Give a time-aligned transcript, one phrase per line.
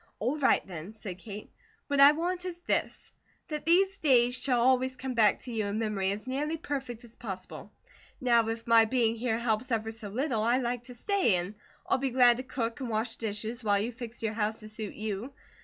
[0.17, 1.51] "All right, then," said Kate.
[1.85, 3.11] "What I want is this:
[3.49, 7.15] that these days shall always come back to you in memory as nearly perfect as
[7.15, 7.71] possible.
[8.19, 11.53] Now if my being here helps ever so little, I like to stay, and
[11.85, 14.95] I'll be glad to cook and wash dishes, while you fix your house to suit
[14.95, 15.33] you.